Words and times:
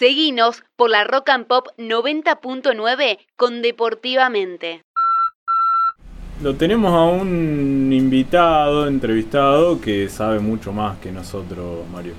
Seguinos 0.00 0.62
por 0.76 0.88
la 0.88 1.04
Rock 1.04 1.28
and 1.28 1.46
Pop 1.46 1.66
90.9 1.76 3.18
con 3.36 3.60
Deportivamente. 3.60 4.82
Lo 6.42 6.54
tenemos 6.54 6.94
a 6.94 7.02
un 7.04 7.90
invitado, 7.92 8.88
entrevistado, 8.88 9.78
que 9.78 10.08
sabe 10.08 10.38
mucho 10.38 10.72
más 10.72 10.96
que 11.00 11.12
nosotros, 11.12 11.86
Mario. 11.92 12.14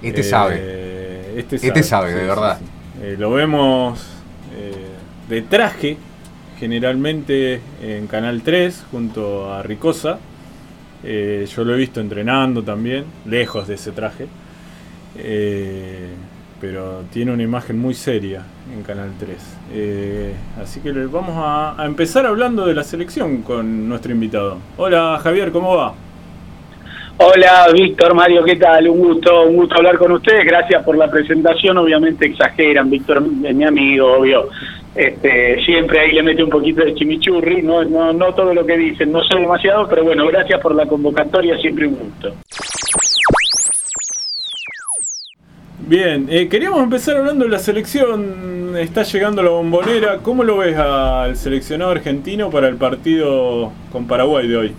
Este 0.00 0.22
sabe. 0.22 1.38
Este 1.38 1.56
Este 1.56 1.82
sabe, 1.82 2.14
de 2.14 2.26
verdad. 2.26 2.58
Eh, 3.02 3.16
lo 3.18 3.32
vemos 3.32 4.02
eh, 4.56 4.72
de 5.28 5.42
traje, 5.42 5.98
generalmente 6.58 7.60
en 7.82 8.06
Canal 8.06 8.40
3, 8.40 8.86
junto 8.90 9.52
a 9.52 9.62
Ricosa. 9.62 10.20
Eh, 11.04 11.46
yo 11.54 11.64
lo 11.64 11.74
he 11.74 11.76
visto 11.76 12.00
entrenando 12.00 12.62
también, 12.62 13.04
lejos 13.26 13.68
de 13.68 13.74
ese 13.74 13.92
traje. 13.92 14.26
Eh, 15.18 16.14
pero 16.60 17.02
tiene 17.12 17.32
una 17.32 17.42
imagen 17.42 17.78
muy 17.78 17.94
seria 17.94 18.42
en 18.74 18.82
Canal 18.82 19.12
3. 19.18 19.56
Eh, 19.72 20.34
así 20.60 20.80
que 20.80 20.92
vamos 20.92 21.36
a, 21.36 21.80
a 21.80 21.86
empezar 21.86 22.26
hablando 22.26 22.66
de 22.66 22.74
la 22.74 22.84
selección 22.84 23.42
con 23.42 23.88
nuestro 23.88 24.12
invitado. 24.12 24.58
Hola 24.76 25.20
Javier, 25.22 25.52
¿cómo 25.52 25.76
va? 25.76 25.94
Hola, 27.20 27.66
Víctor, 27.72 28.14
Mario, 28.14 28.44
¿qué 28.44 28.54
tal? 28.54 28.88
Un 28.88 28.98
gusto, 29.00 29.42
un 29.42 29.56
gusto 29.56 29.74
hablar 29.74 29.98
con 29.98 30.12
ustedes. 30.12 30.46
Gracias 30.46 30.84
por 30.84 30.96
la 30.96 31.10
presentación. 31.10 31.76
Obviamente 31.76 32.26
exageran, 32.26 32.88
Víctor 32.88 33.24
es 33.44 33.54
mi 33.56 33.64
amigo, 33.64 34.18
obvio. 34.18 34.48
Este, 34.94 35.60
siempre 35.64 35.98
ahí 35.98 36.12
le 36.12 36.22
mete 36.22 36.44
un 36.44 36.50
poquito 36.50 36.84
de 36.84 36.94
chimichurri, 36.94 37.62
no, 37.62 37.84
no, 37.84 38.12
no 38.12 38.34
todo 38.34 38.54
lo 38.54 38.64
que 38.64 38.76
dicen, 38.76 39.12
no 39.12 39.22
sé 39.22 39.36
demasiado, 39.36 39.88
pero 39.88 40.04
bueno, 40.04 40.26
gracias 40.26 40.60
por 40.60 40.74
la 40.74 40.86
convocatoria, 40.86 41.56
siempre 41.58 41.86
un 41.86 41.96
gusto. 41.96 42.34
Bien, 45.88 46.26
eh, 46.30 46.48
queríamos 46.48 46.82
empezar 46.82 47.16
hablando 47.16 47.44
de 47.46 47.50
la 47.50 47.58
selección. 47.58 48.76
Está 48.78 49.04
llegando 49.04 49.42
la 49.42 49.50
bombonera. 49.50 50.18
¿Cómo 50.18 50.44
lo 50.44 50.58
ves 50.58 50.76
al 50.76 51.34
seleccionado 51.36 51.90
argentino 51.92 52.50
para 52.50 52.68
el 52.68 52.76
partido 52.76 53.72
con 53.90 54.06
Paraguay 54.06 54.46
de 54.46 54.56
hoy? 54.56 54.72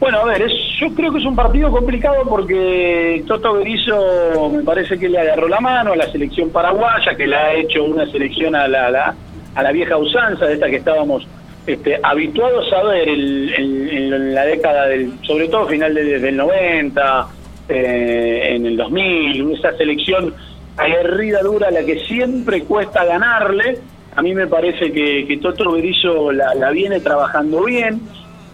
Bueno, 0.00 0.18
a 0.20 0.24
ver, 0.24 0.42
es- 0.42 0.52
yo 0.80 0.88
creo 0.94 1.12
que 1.12 1.18
es 1.18 1.24
un 1.26 1.36
partido 1.36 1.70
complicado 1.70 2.22
porque 2.28 3.22
Toto 3.26 3.54
Berizzo 3.54 4.50
me 4.54 4.62
parece 4.62 4.98
que 4.98 5.08
le 5.08 5.18
agarró 5.18 5.48
la 5.48 5.60
mano 5.60 5.92
a 5.92 5.96
la 5.96 6.10
selección 6.10 6.48
paraguaya, 6.50 7.14
que 7.16 7.26
la 7.26 7.46
ha 7.46 7.54
hecho 7.54 7.84
una 7.84 8.06
selección 8.10 8.54
a 8.54 8.66
la, 8.68 9.14
a 9.54 9.62
la 9.62 9.72
vieja 9.72 9.96
usanza, 9.98 10.46
de 10.46 10.54
esta 10.54 10.68
que 10.68 10.76
estábamos 10.76 11.26
este, 11.66 11.98
habituados 12.02 12.70
a 12.72 12.82
ver 12.84 13.08
en 13.08 14.34
la 14.34 14.44
década 14.44 14.86
del, 14.86 15.12
sobre 15.22 15.48
todo 15.48 15.66
final 15.66 15.94
de- 15.94 16.20
del 16.20 16.36
90, 16.36 17.26
eh, 17.68 18.54
en 18.54 18.66
el 18.66 18.76
2000, 18.76 19.52
esa 19.54 19.76
selección 19.76 20.34
aguerrida, 20.76 21.42
dura, 21.42 21.70
la 21.70 21.84
que 21.84 22.00
siempre 22.06 22.62
cuesta 22.62 23.04
ganarle. 23.04 23.78
A 24.14 24.22
mí 24.22 24.34
me 24.34 24.46
parece 24.46 24.92
que, 24.92 25.26
que 25.26 25.36
Toto 25.38 25.72
Berizzo 25.72 26.32
la, 26.32 26.54
la 26.54 26.70
viene 26.70 27.00
trabajando 27.00 27.64
bien. 27.64 28.00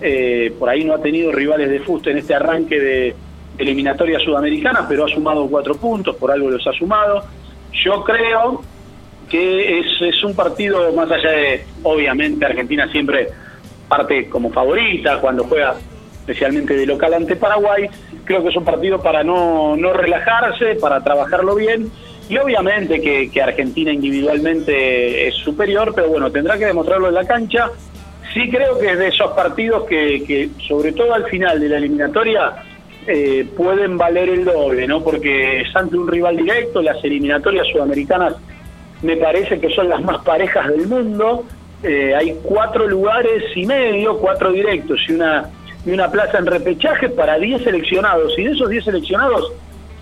Eh, 0.00 0.52
por 0.58 0.68
ahí 0.68 0.84
no 0.84 0.94
ha 0.94 1.02
tenido 1.02 1.30
rivales 1.30 1.70
de 1.70 1.80
fuste 1.80 2.10
en 2.10 2.18
este 2.18 2.34
arranque 2.34 2.80
de 2.80 3.14
eliminatoria 3.58 4.18
sudamericana, 4.18 4.86
pero 4.88 5.05
ha 5.05 5.08
sumado 5.08 5.46
cuatro 5.46 5.77
puntos, 5.77 6.16
por 6.16 6.33
algo 6.33 6.50
los 6.50 6.66
ha 6.66 6.72
sumado. 6.72 7.24
Yo 7.84 8.02
creo 8.02 8.62
que 9.28 9.80
es 9.80 10.24
un 10.24 10.34
partido 10.34 10.92
más 10.92 11.10
allá 11.10 11.30
de, 11.30 11.64
obviamente, 11.83 12.44
Argentina 12.44 12.90
siempre 12.90 13.28
parte 13.88 14.28
como 14.28 14.50
favorita 14.50 15.20
cuando 15.20 15.44
juega 15.44 15.74
especialmente 16.22 16.74
de 16.74 16.86
local 16.86 17.14
ante 17.14 17.36
Paraguay. 17.36 17.88
Creo 18.24 18.42
que 18.42 18.50
es 18.50 18.56
un 18.56 18.64
partido 18.64 19.02
para 19.02 19.24
no, 19.24 19.76
no 19.76 19.92
relajarse, 19.92 20.76
para 20.76 21.02
trabajarlo 21.02 21.56
bien. 21.56 21.90
Y 22.28 22.38
obviamente 22.38 23.00
que, 23.00 23.42
Argentina 23.42 23.92
individualmente 23.92 25.28
es 25.28 25.34
superior, 25.34 25.92
pero 25.94 26.08
bueno, 26.08 26.30
tendrá 26.30 26.56
que 26.56 26.66
demostrarlo 26.66 27.08
en 27.08 27.14
la 27.14 27.24
cancha. 27.24 27.70
Sí 28.32 28.48
creo 28.48 28.78
que 28.78 28.92
es 28.92 28.98
de 28.98 29.08
esos 29.08 29.32
partidos 29.32 29.84
que, 29.84 30.24
que 30.24 30.48
sobre 30.66 30.92
todo 30.92 31.12
al 31.12 31.24
final 31.27 31.61
de 31.61 31.68
la 31.68 31.77
eliminatoria, 31.77 32.55
eh, 33.06 33.44
pueden 33.56 33.98
valer 33.98 34.28
el 34.28 34.44
doble, 34.44 34.86
¿no? 34.86 35.02
Porque 35.02 35.62
es 35.62 35.74
ante 35.74 35.96
un 35.96 36.06
rival 36.06 36.36
directo, 36.36 36.80
las 36.80 37.02
eliminatorias 37.05 37.66
sudamericanas 37.72 38.36
me 39.02 39.16
parece 39.16 39.58
que 39.58 39.68
son 39.70 39.88
las 39.88 40.00
más 40.02 40.22
parejas 40.24 40.68
del 40.68 40.86
mundo. 40.86 41.44
Eh, 41.82 42.14
hay 42.14 42.38
cuatro 42.44 42.86
lugares 42.86 43.42
y 43.56 43.66
medio, 43.66 44.18
cuatro 44.18 44.52
directos 44.52 45.00
y 45.08 45.14
una, 45.14 45.50
y 45.84 45.90
una 45.90 46.10
plaza 46.10 46.38
en 46.38 46.46
repechaje 46.46 47.08
para 47.08 47.38
10 47.38 47.62
seleccionados. 47.62 48.38
Y 48.38 48.44
de 48.44 48.52
esos 48.52 48.68
10 48.68 48.84
seleccionados, 48.84 49.52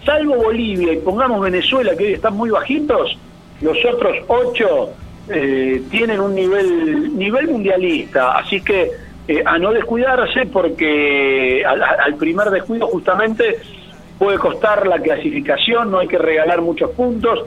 salvo 0.04 0.36
Bolivia 0.36 0.92
y 0.92 0.98
pongamos 0.98 1.40
Venezuela, 1.40 1.96
que 1.96 2.04
hoy 2.04 2.12
están 2.14 2.36
muy 2.36 2.50
bajitos, 2.50 3.16
los 3.60 3.76
otros 3.84 4.16
ocho 4.28 4.90
eh, 5.28 5.82
tienen 5.90 6.20
un 6.20 6.34
nivel, 6.34 7.16
nivel 7.16 7.48
mundialista. 7.48 8.38
Así 8.38 8.60
que 8.62 8.90
eh, 9.28 9.42
a 9.44 9.58
no 9.58 9.72
descuidarse 9.72 10.46
porque 10.52 11.62
al, 11.64 11.82
al 11.82 12.14
primer 12.16 12.50
descuido 12.50 12.86
justamente 12.86 13.58
puede 14.18 14.38
costar 14.38 14.86
la 14.86 14.98
clasificación, 14.98 15.90
no 15.90 15.98
hay 15.98 16.08
que 16.08 16.18
regalar 16.18 16.60
muchos 16.60 16.90
puntos. 16.90 17.46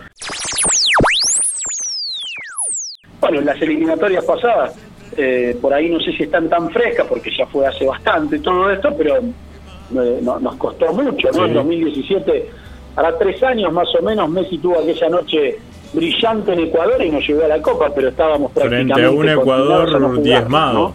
Bueno, 3.20 3.40
en 3.40 3.46
las 3.46 3.62
eliminatorias 3.62 4.26
pasadas, 4.26 4.76
eh, 5.18 5.58
por 5.62 5.74
ahí 5.74 5.90
no 5.90 6.00
sé 6.00 6.12
si 6.14 6.24
están 6.24 6.50
tan 6.50 6.70
frescas, 6.72 7.06
porque 7.08 7.32
ya 7.38 7.46
fue 7.48 7.66
hace 7.68 7.86
bastante 7.86 8.40
todo 8.40 8.70
esto, 8.72 8.90
pero 8.98 9.18
eh, 9.18 10.20
no- 10.22 10.40
nos 10.40 10.56
costó 10.56 10.92
mucho, 10.94 11.28
¿no? 11.28 11.34
Sí. 11.34 11.42
En 11.42 11.54
2017, 11.54 12.50
hará 12.96 13.18
tres 13.18 13.42
años 13.44 13.72
más 13.72 13.88
o 14.00 14.04
menos, 14.04 14.30
Messi 14.30 14.58
tuvo 14.58 14.80
aquella 14.80 15.10
noche 15.10 15.58
brillante 15.94 16.54
en 16.54 16.60
Ecuador 16.62 17.04
y 17.06 17.10
nos 17.12 17.28
llevó 17.28 17.44
a 17.46 17.48
la 17.50 17.62
Copa, 17.62 17.92
pero 17.94 18.10
estábamos 18.10 18.52
prácticamente 18.52 18.94
Frente 18.94 19.04
a 19.06 19.10
un 19.12 19.16
condenados 19.18 19.36
a 19.36 20.00
no 20.00 20.08
Ecuador 20.08 20.10
jugar, 20.10 20.24
diezmado. 20.24 20.74
¿no? 20.74 20.94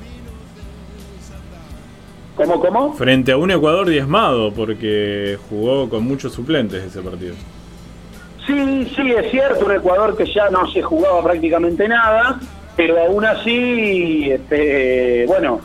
¿Cómo, 2.37 2.61
cómo? 2.61 2.93
Frente 2.95 3.33
a 3.33 3.37
un 3.37 3.51
Ecuador 3.51 3.89
diezmado, 3.89 4.53
porque 4.53 5.37
jugó 5.49 5.89
con 5.89 6.05
muchos 6.05 6.33
suplentes 6.33 6.85
ese 6.85 7.01
partido. 7.01 7.35
Sí, 8.47 8.91
sí, 8.97 9.11
es 9.11 9.31
cierto, 9.31 9.67
un 9.67 9.73
Ecuador 9.73 10.17
que 10.17 10.25
ya 10.33 10.49
no 10.49 10.71
se 10.71 10.81
jugaba 10.81 11.23
prácticamente 11.23 11.87
nada, 11.89 12.39
pero 12.79 12.97
aún 12.97 13.25
así, 13.25 14.31
este, 14.31 15.27
bueno, 15.27 15.61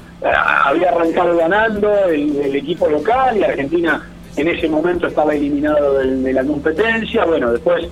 había 0.65 0.89
arrancado 0.89 1.37
ganando 1.37 2.05
el, 2.05 2.35
el 2.37 2.55
equipo 2.55 2.87
local 2.87 3.37
y 3.37 3.43
Argentina 3.43 4.09
en 4.35 4.47
ese 4.47 4.67
momento 4.67 5.05
estaba 5.05 5.35
eliminado 5.35 5.99
de 5.99 6.33
la 6.33 6.43
competencia. 6.43 7.23
Bueno, 7.25 7.51
después 7.51 7.87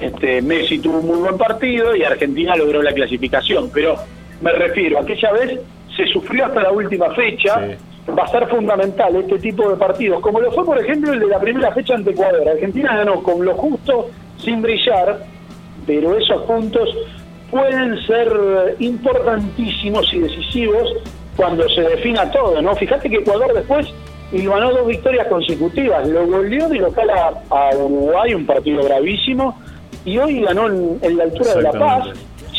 este, 0.00 0.42
Messi 0.42 0.80
tuvo 0.80 0.98
un 0.98 1.06
muy 1.06 1.18
buen 1.18 1.38
partido 1.38 1.94
y 1.94 2.02
Argentina 2.02 2.56
logró 2.56 2.82
la 2.82 2.90
clasificación, 2.90 3.70
pero 3.72 3.94
me 4.40 4.50
refiero, 4.50 4.98
aquella 4.98 5.30
vez 5.30 5.60
se 5.96 6.04
sufrió 6.06 6.46
hasta 6.46 6.64
la 6.64 6.72
última 6.72 7.14
fecha. 7.14 7.68
Sí. 7.68 8.12
Va 8.18 8.24
a 8.24 8.28
ser 8.28 8.48
fundamental 8.48 9.14
este 9.14 9.38
tipo 9.38 9.70
de 9.70 9.76
partidos, 9.76 10.20
como 10.22 10.40
lo 10.40 10.50
fue, 10.50 10.64
por 10.64 10.80
ejemplo, 10.80 11.12
el 11.12 11.20
de 11.20 11.26
la 11.28 11.38
primera 11.38 11.70
fecha 11.70 11.94
ante 11.94 12.10
Ecuador. 12.10 12.48
Argentina 12.48 12.96
ganó 12.96 13.22
con 13.22 13.44
lo 13.44 13.54
justo, 13.54 14.10
sin 14.38 14.60
brillar, 14.60 15.20
pero 15.86 16.16
esos 16.16 16.42
puntos 16.42 16.88
pueden 17.50 18.04
ser 18.06 18.76
importantísimos 18.78 20.12
y 20.12 20.20
decisivos 20.20 20.92
cuando 21.36 21.68
se 21.68 21.82
defina 21.82 22.30
todo, 22.30 22.60
¿no? 22.62 22.74
Fíjate 22.74 23.08
que 23.08 23.16
Ecuador 23.16 23.52
después 23.54 23.86
ganó 24.32 24.72
dos 24.72 24.86
victorias 24.86 25.28
consecutivas, 25.28 26.08
lo 26.08 26.26
goleó 26.26 26.68
de 26.68 26.78
local 26.78 27.10
a, 27.10 27.32
a 27.50 27.76
Uruguay, 27.76 28.34
un 28.34 28.46
partido 28.46 28.82
gravísimo, 28.82 29.56
y 30.04 30.18
hoy 30.18 30.40
ganó 30.40 30.68
en, 30.68 30.98
en 31.02 31.16
la 31.16 31.24
altura 31.24 31.54
de 31.54 31.62
La 31.62 31.72
Paz, 31.72 32.08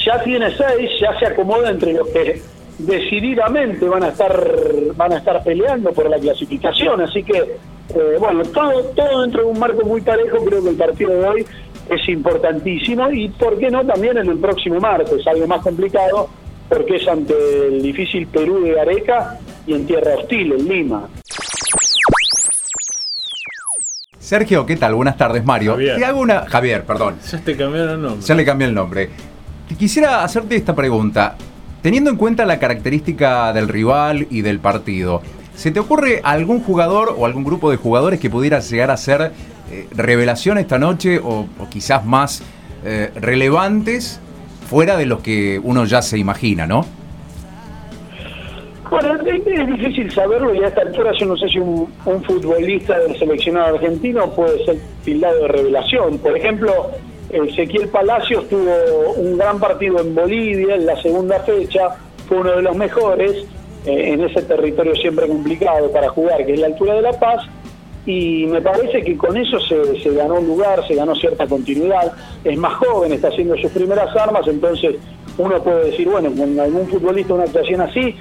ya 0.06 0.22
tiene 0.24 0.50
seis, 0.56 0.90
ya 1.02 1.18
se 1.20 1.26
acomoda 1.26 1.70
entre 1.70 1.94
los 1.94 2.08
que 2.09 2.42
decididamente 2.80 3.88
van 3.88 4.03
a 4.03 4.09
estar 4.09 4.31
van 4.96 5.14
a 5.14 5.18
estar 5.18 5.44
peleando 5.44 5.92
por 5.92 6.09
la 6.09 6.18
clasificación, 6.18 7.02
así 7.02 7.24
que 7.24 7.58
eh, 7.90 8.18
bueno, 8.20 8.44
todo, 8.44 8.84
todo 8.96 9.22
dentro 9.22 9.44
de 9.44 9.50
un 9.50 9.59
marco 9.59 9.86
muy 9.86 10.02
parejo, 10.02 10.38
creo 10.46 10.64
que 10.64 10.70
el 10.70 10.75
partido 10.75 11.11
de 11.11 11.28
hoy 11.28 11.46
es 11.90 12.09
importantísimo 12.09 13.09
y 13.11 13.29
por 13.29 13.58
qué 13.58 13.70
no 13.70 13.85
también 13.85 14.17
en 14.17 14.28
el 14.28 14.38
próximo 14.38 14.79
martes, 14.79 15.26
algo 15.28 15.47
más 15.47 15.61
complicado, 15.61 16.29
porque 16.67 16.97
es 16.97 17.08
ante 17.08 17.34
el 17.67 17.82
difícil 17.82 18.28
Perú 18.28 18.61
de 18.61 18.73
Gareca 18.73 19.40
y 19.66 19.73
en 19.73 19.85
tierra 19.85 20.16
hostil, 20.16 20.53
en 20.53 20.67
Lima. 20.67 21.08
Sergio, 24.20 24.66
¿qué 24.66 24.76
tal? 24.76 24.94
Buenas 24.94 25.16
tardes, 25.16 25.46
Mario. 25.46 25.72
Javier. 25.72 25.96
Te 25.96 26.03
hago 26.03 26.20
una. 26.20 26.41
Javier, 26.41 26.84
perdón. 26.84 27.16
Ya 27.32 27.40
te 27.40 27.56
cambiaron 27.56 27.91
el 27.91 28.02
nombre. 28.02 28.26
Ya 28.26 28.35
le 28.35 28.44
cambié 28.44 28.67
el 28.67 28.73
nombre. 28.73 29.09
Quisiera 29.79 30.22
hacerte 30.22 30.58
esta 30.58 30.76
pregunta. 30.76 31.38
Teniendo 31.82 32.09
en 32.09 32.17
cuenta 32.17 32.46
la 32.46 32.59
característica 32.59 33.53
del 33.53 33.70
rival 33.70 34.28
y 34.29 34.41
del 34.41 34.59
partido, 34.59 35.22
¿se 35.58 35.72
te 35.72 35.80
ocurre 35.80 36.22
algún 36.24 36.62
jugador 36.62 37.16
o 37.18 37.26
algún 37.26 37.44
grupo 37.44 37.72
de 37.72 37.78
jugadores 37.78 38.20
que 38.20 38.30
pudiera 38.30 38.59
llegar 38.59 38.92
a 38.92 38.98
ser 38.98 39.32
eh, 39.72 39.88
revelación 39.92 40.59
esta 40.59 40.78
noche 40.78 41.20
o, 41.22 41.48
quizás 41.70 42.06
más 42.06 42.44
eh, 42.86 43.12
relevantes 43.16 44.22
fuera 44.70 44.96
de 44.98 45.08
los 45.08 45.20
que 45.22 45.59
uno 45.62 45.86
ya 45.86 46.02
se 46.02 46.20
imagina, 46.20 46.68
¿no? 46.68 46.86
Bueno, 48.90 49.16
es, 49.16 49.68
difícil 49.68 50.12
saberlo 50.12 50.54
y 50.54 50.64
a 50.64 50.68
esta 50.68 50.82
altura 50.82 51.12
yo 51.20 51.26
no 51.26 51.36
sé 51.36 51.50
si 51.50 51.59
un, 51.59 51.92
futbolista 52.24 52.98
del 53.00 53.18
seleccionado 53.18 53.76
argentino 53.76 54.30
puede 54.32 54.64
ser 54.64 54.78
tildado 55.04 55.42
de 55.42 55.48
revelación. 55.48 56.20
Por 56.20 56.38
ejemplo, 56.38 56.92
Ezequiel 57.30 57.90
Palacios 57.90 58.48
tuvo 58.48 59.14
un 59.18 59.38
gran 59.38 59.59
partido 59.59 60.00
en 60.00 60.14
Bolivia 60.14 60.76
en 60.76 60.86
la 60.86 61.02
segunda 61.02 61.40
fecha, 61.40 61.90
fue 62.30 62.38
uno 62.38 62.52
de 62.52 62.62
los 62.62 62.76
mejores 62.78 63.46
eh, 63.87 64.13
en 64.13 64.22
ese 64.22 64.41
territorio 64.41 64.95
siempre 64.95 65.28
complicado 65.28 65.91
para 65.91 66.09
jugar, 66.09 66.45
que 66.45 66.53
es 66.53 66.59
la 66.59 66.67
altura 66.67 66.95
de 66.95 67.01
La 67.01 67.13
Paz, 67.13 67.41
y 68.05 68.45
me 68.45 68.61
parece 68.61 69.01
que 69.03 69.17
con 69.17 69.35
eso 69.35 69.59
se, 69.59 69.99
se 70.01 70.13
ganó 70.13 70.35
un 70.35 70.47
lugar, 70.47 70.85
se 70.87 70.95
ganó 70.95 71.16
cierta 71.16 71.47
continuidad, 71.47 72.11
es 72.43 72.57
más 72.57 72.73
joven, 72.75 73.13
está 73.13 73.29
haciendo 73.29 73.57
sus 73.57 73.72
primeras 73.72 74.16
armas, 74.16 74.47
entonces 74.47 74.95
uno 75.37 75.61
puede 75.61 75.91
decir, 75.91 76.07
bueno, 76.09 76.31
con 76.31 76.59
algún 76.59 76.87
futbolista 76.87 77.34
una 77.34 77.43
actuación 77.43 77.81
así, 77.81 78.16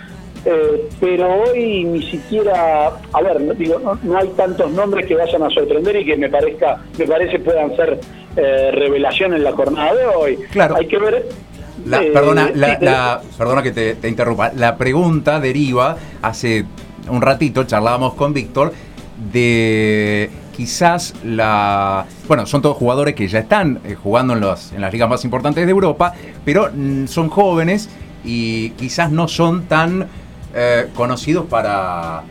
eh, 0.45 0.89
pero 1.01 1.43
hoy 1.43 1.85
ni 1.85 2.03
siquiera, 2.05 2.93
a 3.13 3.23
ver, 3.23 3.57
digo, 3.57 3.99
no, 4.05 4.17
hay 4.17 4.29
tantos 4.37 4.71
nombres 4.71 5.07
que 5.07 5.17
vayan 5.17 5.43
a 5.43 5.51
sorprender 5.51 5.97
y 5.97 6.05
que 6.05 6.17
me 6.17 6.29
parezca, 6.29 6.81
me 6.97 7.05
parece 7.05 7.41
puedan 7.41 7.75
ser 7.75 7.99
eh, 8.37 8.71
revelación 8.71 9.35
en 9.35 9.43
la 9.43 9.51
jornada 9.51 9.95
de 9.95 10.07
hoy. 10.07 10.37
Claro. 10.53 10.77
Hay 10.77 10.87
que 10.87 10.99
ver. 10.99 11.27
Eh, 11.87 12.11
perdona, 12.13 12.51
la, 12.55 13.23
perdona 13.39 13.63
que 13.63 13.71
te, 13.71 13.95
te 13.95 14.09
interrumpa. 14.09 14.53
La 14.55 14.77
pregunta 14.77 15.39
deriva 15.41 15.97
hace 16.23 16.65
un 17.09 17.23
ratito 17.23 17.65
charlábamos 17.65 18.15
con 18.15 18.33
Víctor 18.33 18.73
de 19.33 20.31
quizás 20.57 21.15
la... 21.25 22.07
Bueno, 22.27 22.47
son 22.47 22.63
todos 22.63 22.77
jugadores 22.77 23.15
que 23.15 23.29
ya 23.29 23.41
están 23.41 23.81
eh, 23.85 23.95
jugando 23.95 24.35
en, 24.35 24.41
los, 24.41 24.73
en 24.73 24.81
las 24.81 24.93
ligas 24.93 25.09
más 25.09 25.25
importantes 25.25 25.65
de 25.65 25.71
Europa, 25.71 26.15
pero 26.45 26.71
mm, 26.75 27.07
son 27.07 27.29
jóvenes 27.29 27.89
y 28.25 28.71
quizás 28.71 29.11
no 29.11 29.29
son 29.29 29.67
tan 29.67 30.09
eh, 30.55 30.89
conocidos 30.95 31.47
para, 31.47 32.23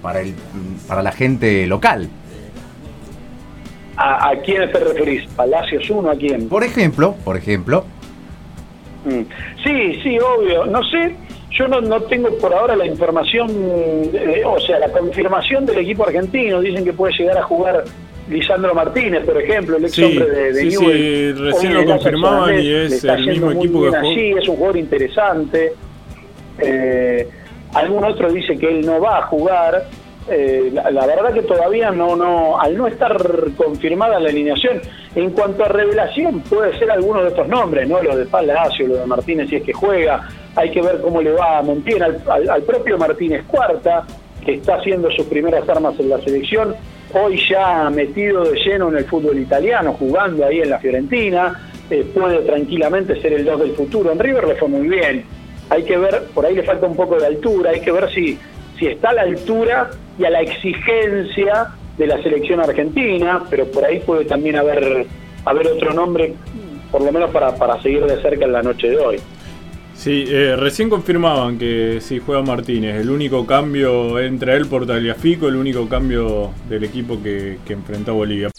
para, 0.00 0.20
el, 0.20 0.30
mm, 0.30 0.86
para 0.88 1.02
la 1.02 1.12
gente 1.12 1.66
local. 1.66 2.08
¿A, 3.96 4.30
¿A, 4.30 4.36
quién 4.36 4.70
te 4.72 4.78
referís? 4.78 5.28
¿Palacios 5.36 5.90
1 5.90 6.10
a 6.10 6.14
quién? 6.14 6.48
Por 6.48 6.64
ejemplo, 6.64 7.14
por 7.24 7.36
ejemplo. 7.36 7.84
Mm. 9.04 9.22
Sí, 9.64 10.00
sí, 10.02 10.18
obvio. 10.18 10.66
No 10.66 10.82
sé, 10.84 11.14
yo 11.50 11.68
no, 11.68 11.80
no 11.80 12.00
tengo 12.02 12.36
por 12.38 12.54
ahora 12.54 12.76
la 12.76 12.86
información, 12.86 13.50
eh, 14.14 14.42
o 14.44 14.58
sea, 14.60 14.78
la 14.78 14.88
confirmación 14.88 15.66
del 15.66 15.78
equipo 15.78 16.06
argentino. 16.06 16.60
Dicen 16.60 16.84
que 16.84 16.92
puede 16.92 17.12
llegar 17.16 17.38
a 17.38 17.42
jugar 17.42 17.84
Lisandro 18.28 18.74
Martínez, 18.74 19.24
por 19.24 19.40
ejemplo, 19.40 19.76
el 19.76 19.84
ex 19.84 19.98
hombre 19.98 20.26
de, 20.26 20.52
de 20.52 20.60
sí, 20.60 20.76
Sí, 20.76 21.32
recién 21.32 21.74
lo 21.74 21.84
confirmaban 21.84 22.58
y 22.58 22.70
es 22.70 23.04
el 23.04 23.26
mismo 23.26 23.52
equipo 23.52 23.90
que 23.90 23.96
allí, 23.96 24.30
Es 24.32 24.48
un 24.48 24.56
jugador 24.56 24.76
interesante. 24.76 25.72
Eh, 26.58 27.28
algún 27.74 28.04
otro 28.04 28.32
dice 28.32 28.56
que 28.56 28.68
él 28.68 28.86
no 28.86 29.00
va 29.00 29.18
a 29.18 29.22
jugar. 29.22 29.88
Eh, 30.30 30.70
la, 30.72 31.04
verdad 31.04 31.34
que 31.34 31.42
todavía 31.42 31.90
no, 31.90 32.14
no, 32.14 32.60
al 32.60 32.76
no 32.76 32.86
estar 32.86 33.16
confirmada 33.56 34.20
la 34.20 34.28
alineación, 34.28 34.80
en 35.14 35.30
cuanto 35.30 35.64
a 35.64 35.68
revelación 35.68 36.40
puede 36.40 36.78
ser 36.78 36.90
alguno 36.90 37.22
de 37.22 37.28
estos 37.28 37.46
nombres, 37.48 37.88
¿no? 37.88 38.02
Lo 38.02 38.16
de 38.16 38.24
Palacio, 38.26 38.88
lo 38.88 38.96
de 38.96 39.06
Martínez 39.06 39.48
si 39.50 39.56
es 39.56 39.62
que 39.62 39.72
juega, 39.72 40.28
hay 40.56 40.70
que 40.70 40.80
ver 40.80 41.00
cómo 41.00 41.20
le 41.20 41.32
va 41.32 41.58
a 41.58 41.62
Montiel, 41.62 42.02
al, 42.02 42.62
propio 42.62 42.96
Martínez 42.98 43.44
Cuarta, 43.46 44.04
que 44.44 44.54
está 44.54 44.76
haciendo 44.76 45.10
sus 45.10 45.26
primeras 45.26 45.68
armas 45.68 45.98
en 45.98 46.08
la 46.08 46.20
selección, 46.20 46.74
hoy 47.12 47.38
ya 47.48 47.90
metido 47.90 48.44
de 48.44 48.58
lleno 48.58 48.88
en 48.88 48.96
el 48.96 49.04
fútbol 49.04 49.38
italiano, 49.38 49.94
jugando 49.98 50.46
ahí 50.46 50.60
en 50.60 50.70
la 50.70 50.78
Fiorentina, 50.78 51.68
eh, 51.90 52.06
puede 52.14 52.40
tranquilamente 52.40 53.20
ser 53.20 53.34
el 53.34 53.44
2 53.44 53.60
del 53.60 53.72
futuro. 53.72 54.12
En 54.12 54.18
River 54.18 54.48
le 54.48 54.54
fue 54.56 54.68
muy 54.68 54.88
bien. 54.88 55.24
Hay 55.68 55.84
que 55.84 55.96
ver, 55.96 56.24
por 56.34 56.46
ahí 56.46 56.54
le 56.54 56.62
falta 56.62 56.86
un 56.86 56.96
poco 56.96 57.18
de 57.18 57.26
altura, 57.26 57.70
hay 57.70 57.80
que 57.80 57.92
ver 57.92 58.10
si, 58.10 58.38
si 58.78 58.86
está 58.86 59.10
a 59.10 59.14
la 59.14 59.22
altura 59.22 59.90
y 60.18 60.24
a 60.24 60.30
la 60.30 60.40
exigencia 60.40 61.68
de 61.98 62.06
la 62.06 62.22
selección 62.22 62.60
argentina, 62.60 63.42
pero 63.50 63.66
por 63.66 63.84
ahí 63.84 64.00
puede 64.00 64.24
también 64.24 64.56
haber, 64.56 65.06
haber 65.44 65.66
otro 65.68 65.92
nombre, 65.92 66.34
por 66.90 67.02
lo 67.02 67.12
menos 67.12 67.30
para, 67.30 67.54
para 67.56 67.80
seguir 67.82 68.04
de 68.04 68.20
cerca 68.20 68.44
en 68.44 68.52
la 68.52 68.62
noche 68.62 68.90
de 68.90 68.98
hoy. 68.98 69.20
Sí, 69.94 70.24
eh, 70.26 70.56
recién 70.56 70.90
confirmaban 70.90 71.58
que 71.58 71.98
sí 72.00 72.18
juega 72.18 72.42
Martínez. 72.42 73.00
El 73.00 73.10
único 73.10 73.46
cambio 73.46 74.18
entre 74.18 74.56
él 74.56 74.66
por 74.66 74.86
Taliafico, 74.86 75.48
el 75.48 75.56
único 75.56 75.88
cambio 75.88 76.50
del 76.68 76.84
equipo 76.84 77.22
que, 77.22 77.58
que 77.64 77.74
enfrentó 77.74 78.12
a 78.12 78.14
Bolivia. 78.14 78.50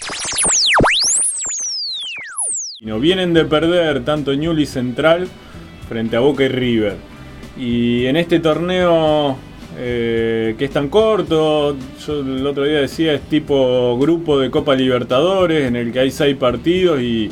No 2.81 2.99
vienen 2.99 3.33
de 3.33 3.45
perder 3.45 4.05
tanto 4.05 4.33
Ñuli 4.33 4.65
Central 4.65 5.27
frente 5.89 6.15
a 6.15 6.19
Boca 6.19 6.43
y 6.43 6.49
River. 6.49 6.95
Y 7.57 8.05
en 8.05 8.15
este 8.15 8.39
torneo 8.39 9.37
eh, 9.77 10.55
que 10.57 10.65
es 10.65 10.71
tan 10.71 10.89
corto, 10.89 11.75
yo 12.05 12.19
el 12.19 12.45
otro 12.45 12.63
día 12.63 12.79
decía 12.81 13.13
es 13.13 13.21
tipo 13.21 13.97
grupo 13.97 14.39
de 14.39 14.51
Copa 14.51 14.75
Libertadores 14.75 15.67
en 15.67 15.75
el 15.75 15.91
que 15.91 15.99
hay 15.99 16.11
seis 16.11 16.35
partidos 16.35 17.01
y 17.01 17.29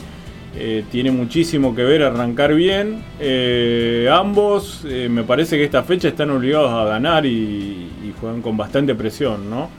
eh, 0.53 0.83
tiene 0.91 1.11
muchísimo 1.11 1.73
que 1.73 1.83
ver 1.83 2.03
arrancar 2.03 2.53
bien. 2.53 3.03
Eh, 3.19 4.09
ambos, 4.11 4.85
eh, 4.85 5.07
me 5.09 5.23
parece 5.23 5.57
que 5.57 5.63
esta 5.63 5.83
fecha 5.83 6.09
están 6.09 6.29
obligados 6.29 6.71
a 6.71 6.85
ganar 6.85 7.25
y, 7.25 7.87
juegan 8.19 8.41
con 8.41 8.55
bastante 8.55 8.93
presión, 8.93 9.49
¿no? 9.49 9.69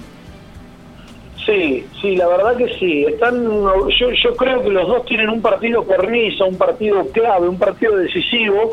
Sí, 1.46 1.84
sí, 2.00 2.16
la 2.16 2.26
verdad 2.26 2.56
que 2.56 2.74
sí. 2.78 3.04
Están, 3.04 3.44
yo, 3.44 4.10
yo 4.10 4.34
creo 4.36 4.62
que 4.62 4.70
los 4.70 4.88
dos 4.88 5.04
tienen 5.04 5.28
un 5.28 5.40
partido 5.40 5.84
cornisa, 5.84 6.44
un 6.44 6.56
partido 6.56 7.06
clave, 7.12 7.48
un 7.48 7.58
partido 7.58 7.96
decisivo. 7.96 8.72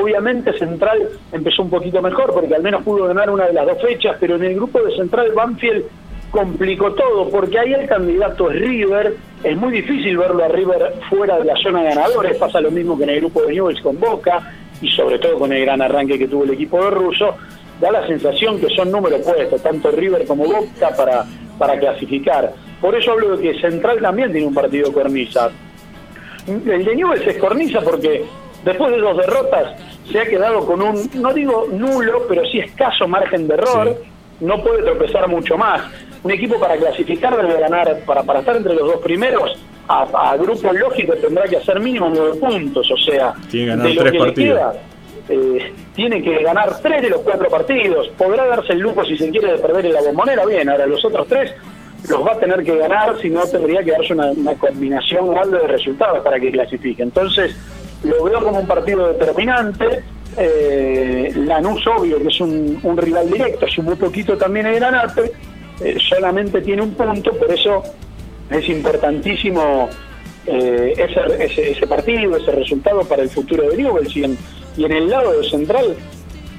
Obviamente 0.00 0.56
Central 0.56 1.08
empezó 1.32 1.62
un 1.62 1.70
poquito 1.70 2.00
mejor 2.00 2.32
porque 2.32 2.54
al 2.54 2.62
menos 2.62 2.84
pudo 2.84 3.08
ganar 3.08 3.30
una 3.30 3.46
de 3.46 3.52
las 3.52 3.66
dos 3.66 3.82
fechas, 3.82 4.16
pero 4.20 4.36
en 4.36 4.44
el 4.44 4.54
grupo 4.54 4.80
de 4.80 4.94
Central 4.94 5.32
Banfield 5.32 5.86
complicó 6.30 6.92
todo, 6.92 7.28
porque 7.30 7.58
ahí 7.58 7.72
el 7.72 7.88
candidato 7.88 8.48
es 8.50 8.60
River, 8.60 9.16
es 9.42 9.56
muy 9.56 9.72
difícil 9.72 10.16
verlo 10.16 10.44
a 10.44 10.48
River 10.48 10.94
fuera 11.10 11.38
de 11.38 11.46
la 11.46 11.56
zona 11.56 11.82
de 11.82 11.88
ganadores, 11.88 12.36
pasa 12.36 12.60
lo 12.60 12.70
mismo 12.70 12.96
que 12.96 13.04
en 13.04 13.10
el 13.10 13.20
grupo 13.20 13.42
de 13.42 13.54
Newells 13.54 13.80
con 13.80 13.98
Boca, 13.98 14.52
y 14.80 14.88
sobre 14.90 15.18
todo 15.18 15.36
con 15.36 15.52
el 15.52 15.62
gran 15.62 15.82
arranque 15.82 16.16
que 16.16 16.28
tuvo 16.28 16.44
el 16.44 16.50
equipo 16.50 16.84
de 16.84 16.90
Russo, 16.90 17.34
da 17.80 17.90
la 17.90 18.06
sensación 18.06 18.60
que 18.60 18.68
son 18.68 18.92
números 18.92 19.22
puestos, 19.22 19.60
tanto 19.62 19.90
River 19.90 20.26
como 20.26 20.44
Boca, 20.44 20.90
para, 20.96 21.24
para 21.58 21.76
clasificar. 21.76 22.52
Por 22.80 22.94
eso 22.94 23.12
hablo 23.12 23.36
de 23.36 23.42
que 23.42 23.60
Central 23.60 23.98
también 24.00 24.30
tiene 24.30 24.46
un 24.46 24.54
partido 24.54 24.92
cornisa. 24.92 25.50
El 26.46 26.84
de 26.84 26.94
Newells 26.94 27.26
es 27.26 27.38
cornisa 27.38 27.80
porque 27.80 28.24
después 28.68 28.92
de 28.92 28.98
dos 28.98 29.16
derrotas 29.16 29.74
se 30.10 30.20
ha 30.20 30.26
quedado 30.26 30.64
con 30.66 30.82
un, 30.82 31.10
no 31.14 31.32
digo 31.32 31.66
nulo, 31.70 32.26
pero 32.28 32.44
sí 32.46 32.60
escaso 32.60 33.08
margen 33.08 33.48
de 33.48 33.54
error, 33.54 33.96
no 34.40 34.62
puede 34.62 34.82
tropezar 34.82 35.28
mucho 35.28 35.56
más 35.56 35.82
un 36.22 36.30
equipo 36.30 36.58
para 36.58 36.76
clasificar 36.76 37.36
debe 37.36 37.60
ganar, 37.60 38.00
para, 38.04 38.22
para 38.22 38.40
estar 38.40 38.56
entre 38.56 38.74
los 38.74 38.92
dos 38.92 39.00
primeros, 39.00 39.58
a, 39.88 40.36
grupo 40.36 40.72
lógico 40.72 41.14
tendrá 41.14 41.44
que 41.44 41.56
hacer 41.56 41.80
mínimo 41.80 42.10
nueve 42.10 42.36
puntos, 42.38 42.90
o 42.90 42.96
sea, 42.98 43.34
tiene 43.50 43.64
que 43.64 43.76
ganar 43.76 43.92
tres 43.96 44.18
partidos. 44.18 44.76
Eh, 45.30 45.74
tiene 45.94 46.22
que 46.22 46.42
ganar 46.42 46.80
tres 46.80 47.02
de 47.02 47.10
los 47.10 47.20
cuatro 47.20 47.48
partidos. 47.50 48.08
Podrá 48.16 48.46
darse 48.46 48.72
el 48.72 48.78
lujo 48.78 49.04
si 49.04 49.16
se 49.16 49.28
quiere 49.28 49.52
de 49.52 49.58
perder 49.58 49.86
en 49.86 49.92
la 49.92 50.00
bombonera, 50.00 50.46
bien, 50.46 50.68
ahora 50.70 50.86
los 50.86 51.04
otros 51.04 51.26
tres 51.28 51.54
los 52.08 52.26
va 52.26 52.32
a 52.32 52.38
tener 52.38 52.62
que 52.62 52.76
ganar, 52.76 53.20
si 53.20 53.28
no 53.28 53.42
tendría 53.42 53.82
que 53.82 53.90
darse 53.92 54.12
una, 54.14 54.32
combinación 54.54 55.30
grande 55.30 55.58
de 55.58 55.66
resultados 55.66 56.22
para 56.22 56.38
que 56.38 56.50
clasifique. 56.50 57.02
Entonces, 57.02 57.56
lo 58.04 58.24
veo 58.24 58.42
como 58.42 58.60
un 58.60 58.66
partido 58.66 59.08
determinante. 59.08 60.04
Eh, 60.36 61.32
Lanús, 61.34 61.84
obvio, 61.86 62.20
que 62.22 62.28
es 62.28 62.40
un, 62.40 62.78
un 62.82 62.96
rival 62.96 63.30
directo, 63.30 63.66
sumó 63.66 63.96
poquito 63.96 64.36
también 64.36 64.66
el 64.66 64.76
Granate 64.76 65.32
eh, 65.80 65.96
solamente 66.08 66.60
tiene 66.60 66.82
un 66.82 66.94
punto, 66.94 67.32
por 67.32 67.52
eso 67.52 67.82
es 68.50 68.68
importantísimo 68.68 69.88
eh, 70.46 70.94
ese, 70.96 71.70
ese, 71.72 71.86
partido, 71.86 72.36
ese 72.36 72.50
resultado 72.52 73.02
para 73.02 73.22
el 73.22 73.30
futuro 73.30 73.68
de 73.70 73.76
Newell's. 73.76 74.16
Y 74.16 74.24
en, 74.24 74.38
y 74.76 74.84
en 74.84 74.92
el 74.92 75.08
lado 75.08 75.40
de 75.40 75.48
Central 75.48 75.94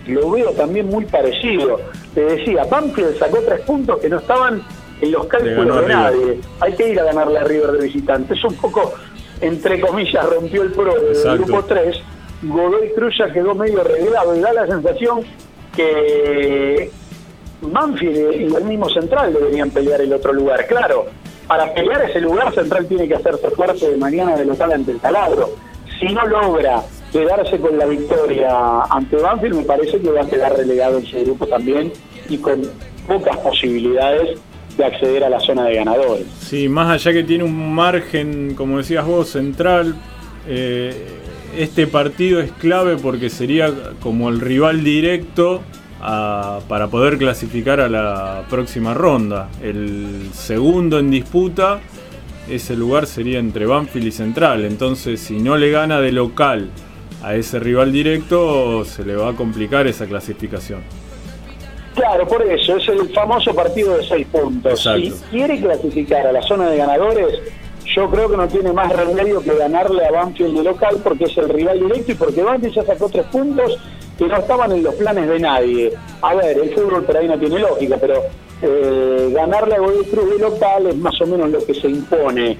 lo 0.08 0.32
veo 0.32 0.52
también 0.52 0.88
muy 0.88 1.06
parecido. 1.06 1.80
Te 2.14 2.22
decía, 2.22 2.64
Banfield 2.66 3.18
sacó 3.18 3.40
tres 3.40 3.62
puntos 3.62 4.00
que 4.00 4.10
no 4.10 4.20
estaban 4.20 4.62
en 5.02 5.12
los 5.12 5.26
cálculos 5.26 5.82
de 5.82 5.94
nadie. 5.94 6.40
Hay 6.60 6.74
que 6.74 6.90
ir 6.90 7.00
a 7.00 7.04
ganarle 7.04 7.40
a 7.40 7.44
River 7.44 7.72
de 7.74 7.86
visitante. 7.86 8.34
Es 8.36 8.44
un 8.44 8.56
poco, 8.56 8.94
entre 9.42 9.80
comillas, 9.80 10.26
rompió 10.26 10.64
el 10.64 10.72
pro 10.72 10.94
del 10.94 11.38
grupo 11.40 11.64
3. 11.64 11.98
Godoy 12.44 12.92
Cruz 12.96 13.16
ya 13.18 13.32
quedó 13.32 13.54
medio 13.54 13.82
arreglado 13.82 14.36
y 14.36 14.40
da 14.40 14.54
la 14.54 14.68
sensación 14.68 15.22
que 15.76 16.90
Banfield 17.62 18.42
y 18.42 18.56
el 18.56 18.64
mismo 18.66 18.90
Central 18.90 19.34
deberían 19.34 19.70
pelear 19.70 20.02
el 20.02 20.14
otro 20.14 20.34
lugar. 20.34 20.66
Claro, 20.68 21.08
para 21.48 21.74
pelear 21.74 22.10
ese 22.10 22.22
lugar, 22.22 22.54
Central 22.54 22.88
tiene 22.88 23.08
que 23.08 23.16
hacerse 23.16 23.50
fuerte 23.52 23.90
de 23.90 23.98
mañana 23.98 24.36
de 24.38 24.46
local 24.46 24.72
ante 24.72 24.92
el 24.92 25.00
Taladro. 25.00 25.50
Si 26.00 26.08
no 26.14 26.26
logra 26.28 26.84
quedarse 27.12 27.60
con 27.60 27.78
la 27.78 27.86
victoria 27.86 28.84
ante 28.90 29.18
Banfield, 29.18 29.56
me 29.56 29.64
parece 29.64 30.00
que 30.00 30.12
va 30.12 30.22
a 30.22 30.28
quedar 30.28 30.56
relegado 30.56 31.00
en 31.00 31.06
su 31.06 31.20
grupo 31.26 31.48
también 31.48 31.92
y 32.30 32.38
con 32.38 32.62
pocas 33.08 33.36
posibilidades 33.38 34.40
de 34.80 34.86
acceder 34.86 35.24
a 35.26 35.30
la 35.30 35.40
zona 35.40 35.66
de 35.66 35.76
ganadores. 35.76 36.26
Sí, 36.40 36.70
más 36.70 36.90
allá 36.90 37.14
que 37.14 37.24
tiene 37.24 37.44
un 37.44 37.76
margen, 37.76 38.56
como 38.56 38.78
decías 38.78 39.06
vos, 39.06 39.30
central, 39.30 39.94
eh, 40.48 40.96
este 41.58 41.86
partido 41.86 42.40
es 42.40 42.52
clave 42.54 42.96
porque 42.98 43.30
sería 43.30 43.72
como 44.00 44.30
el 44.30 44.40
rival 44.40 44.84
directo 44.84 45.62
para 46.00 46.88
poder 46.88 47.18
clasificar 47.18 47.82
a 47.82 47.90
la 47.90 48.46
próxima 48.50 48.94
ronda. 48.94 49.50
El 49.62 50.30
segundo 50.32 50.98
en 50.98 51.12
disputa, 51.12 51.82
ese 52.50 52.78
lugar 52.78 53.06
sería 53.06 53.40
entre 53.40 53.66
Banfield 53.66 54.08
y 54.08 54.12
Central. 54.12 54.64
Entonces, 54.64 55.20
si 55.20 55.40
no 55.40 55.58
le 55.58 55.72
gana 55.72 56.00
de 56.00 56.14
local 56.14 56.70
a 57.22 57.36
ese 57.36 57.60
rival 57.60 57.92
directo, 57.92 58.86
se 58.86 59.04
le 59.04 59.18
va 59.18 59.32
a 59.32 59.34
complicar 59.34 59.88
esa 59.88 60.06
clasificación. 60.06 60.80
Claro, 61.96 62.28
por 62.28 62.42
eso, 62.44 62.78
es 62.78 62.88
el 62.88 63.10
famoso 63.10 63.54
partido 63.54 63.98
de 63.98 64.04
seis 64.04 64.28
puntos. 64.28 64.82
Si 64.82 65.12
quiere 65.32 65.60
clasificar 65.60 66.28
a 66.28 66.32
la 66.32 66.42
zona 66.42 66.70
de 66.70 66.78
ganadores, 66.78 67.40
yo 67.96 68.10
creo 68.10 68.30
que 68.30 68.38
no 68.38 68.48
tiene 68.48 68.72
más 68.72 68.92
remedio 68.96 69.42
que 69.42 69.56
ganarle 69.56 70.06
a 70.06 70.12
Banfield 70.12 70.58
de 70.58 70.64
local 70.64 70.98
porque 71.04 71.26
es 71.26 71.38
el 71.38 71.50
rival 71.50 71.80
directo 71.80 72.12
y 72.12 72.16
porque 72.16 72.44
Banfield 72.44 72.76
ya 72.76 72.84
sacó 72.84 73.10
tres 73.10 73.26
puntos 73.26 73.78
que 74.18 74.28
no 74.28 74.38
estaban 74.38 74.72
en 74.72 74.84
los 74.84 74.94
planes 74.96 75.28
de 75.28 75.40
nadie. 75.40 75.94
A 76.22 76.36
ver, 76.36 76.58
el 76.60 76.74
fútbol 76.74 77.04
por 77.04 77.18
ahí 77.18 77.28
no 77.28 77.40
tiene 77.40 77.60
lógica, 77.60 77.98
pero 78.00 78.24
eh, 78.62 79.32
ganarle 79.34 79.76
a 79.76 79.80
Godoy 79.80 80.06
Cruz 80.06 80.30
de 80.30 80.40
local 80.40 80.88
es 80.88 80.96
más 80.98 81.20
o 81.22 81.26
menos 81.26 81.50
lo 81.50 81.66
que 81.66 81.74
se 81.74 81.88
impone. 81.88 82.58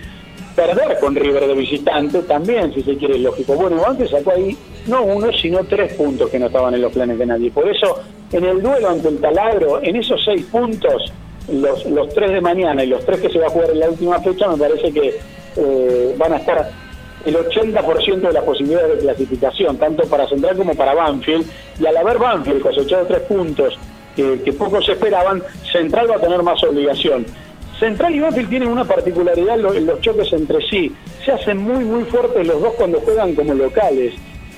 Perder 0.60 1.00
con 1.00 1.16
River 1.16 1.48
de 1.48 1.54
visitante 1.54 2.22
también, 2.24 2.74
si 2.74 2.82
se 2.84 2.98
quiere, 2.98 3.16
es 3.16 3.22
lógico. 3.22 3.54
Bueno, 3.54 3.82
antes 3.88 4.10
sacó 4.10 4.32
ahí 4.32 4.58
no 4.88 5.04
uno, 5.04 5.32
sino 5.32 5.64
tres 5.64 5.94
puntos 5.94 6.30
que 6.30 6.38
no 6.38 6.48
estaban 6.48 6.74
en 6.74 6.82
los 6.82 6.92
planes 6.92 7.18
de 7.18 7.26
nadie. 7.26 7.50
Por 7.50 7.66
eso, 7.70 8.02
en 8.34 8.44
el 8.44 8.62
duelo 8.62 8.90
ante 8.90 9.08
el 9.08 9.22
Taladro, 9.22 9.82
en 9.82 9.96
esos 9.96 10.22
seis 10.22 10.46
puntos, 10.52 11.14
los, 11.50 11.86
los 11.86 12.10
tres 12.10 12.32
de 12.34 12.42
mañana 12.42 12.84
y 12.84 12.88
los 12.88 13.06
tres 13.06 13.22
que 13.22 13.30
se 13.30 13.40
va 13.40 13.46
a 13.48 13.50
jugar 13.50 13.70
en 13.70 13.80
la 13.80 13.90
última 13.90 14.20
fecha, 14.20 14.50
me 14.50 14.58
parece 14.58 14.92
que 14.92 15.18
eh, 15.56 16.16
van 16.18 16.34
a 16.34 16.36
estar 16.36 16.70
el 17.26 17.36
80% 17.38 18.20
de 18.20 18.34
las 18.34 18.44
posibilidades 18.44 18.98
de 18.98 19.00
clasificación, 19.00 19.78
tanto 19.78 20.04
para 20.10 20.28
Central 20.28 20.58
como 20.58 20.76
para 20.76 20.94
Banfield. 20.94 21.48
Y 21.80 21.86
al 21.86 21.96
haber 21.96 22.18
Banfield 22.18 22.62
cosechado 22.62 23.06
tres 23.06 23.22
puntos 23.22 23.80
que, 24.14 24.42
que 24.42 24.52
pocos 24.52 24.90
esperaban, 24.90 25.42
Central 25.72 26.12
va 26.12 26.18
a 26.18 26.20
tener 26.20 26.44
más 26.44 26.62
obligación. 26.66 27.26
Central 27.80 28.14
y 28.14 28.20
Banfield 28.20 28.50
tienen 28.50 28.70
una 28.70 28.84
particularidad 28.84 29.56
en 29.76 29.86
los 29.86 30.02
choques 30.02 30.32
entre 30.34 30.60
sí. 30.70 30.94
Se 31.26 31.32
hacen 31.32 31.58
muy, 31.58 31.84
muy 31.86 32.04
fuertes 32.04 32.46
los 32.46 32.62
dos 32.62 32.74
cuando 32.74 33.00
juegan 33.00 33.34
como 33.36 33.54
locales. 33.54 34.14